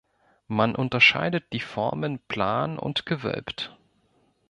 [0.47, 3.77] Man unterscheidet die Formen "plan" und "gewölbt".